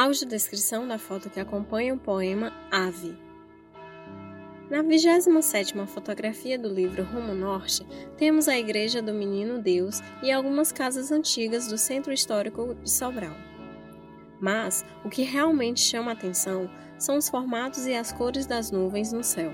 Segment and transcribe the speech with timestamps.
[0.00, 3.18] Audiodescrição da foto que acompanha o poema Ave.
[4.70, 7.84] Na 27ª fotografia do livro Rumo Norte,
[8.16, 13.34] temos a Igreja do Menino Deus e algumas casas antigas do Centro Histórico de Sobral.
[14.40, 19.12] Mas o que realmente chama a atenção são os formatos e as cores das nuvens
[19.12, 19.52] no céu.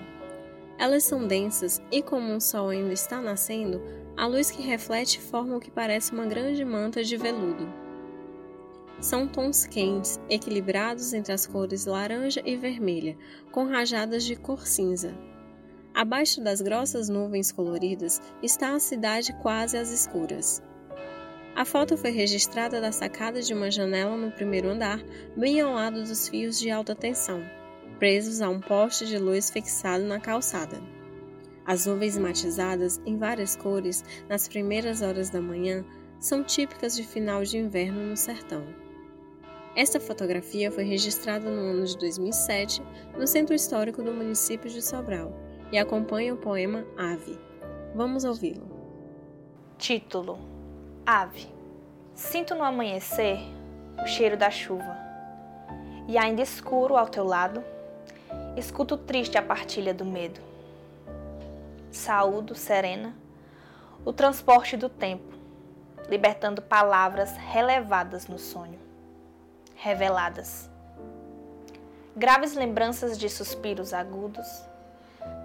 [0.77, 3.81] Elas são densas e, como o sol ainda está nascendo,
[4.15, 7.84] a luz que reflete forma o que parece uma grande manta de veludo.
[9.01, 13.17] São tons quentes, equilibrados entre as cores laranja e vermelha,
[13.53, 15.15] com rajadas de cor cinza.
[15.93, 20.63] Abaixo das grossas nuvens coloridas está a cidade quase às escuras.
[21.55, 25.01] A foto foi registrada da sacada de uma janela no primeiro andar,
[25.37, 27.45] bem ao lado dos fios de alta tensão,
[28.01, 30.83] presos a um poste de luz fixado na calçada.
[31.65, 35.85] As nuvens matizadas em várias cores nas primeiras horas da manhã
[36.19, 38.84] são típicas de final de inverno no sertão.
[39.77, 42.81] Esta fotografia foi registrada no ano de 2007
[43.19, 45.33] no Centro Histórico do município de Sobral
[45.73, 47.37] e acompanha o poema Ave.
[47.93, 48.69] Vamos ouvi-lo.
[49.77, 50.39] Título
[51.05, 51.49] Ave.
[52.15, 53.41] Sinto no amanhecer
[54.01, 54.97] o cheiro da chuva.
[56.07, 57.65] E ainda escuro ao teu lado,
[58.57, 60.41] escuto triste a partilha do medo.
[61.91, 63.13] Saúdo serena
[64.05, 65.33] o transporte do tempo,
[66.09, 68.79] libertando palavras relevadas no sonho,
[69.75, 70.71] reveladas.
[72.17, 74.47] Graves lembranças de suspiros agudos,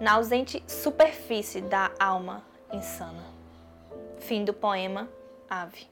[0.00, 2.42] na ausente superfície da alma
[2.72, 3.24] insana.
[4.20, 5.08] Fim do poema
[5.48, 5.88] Ave.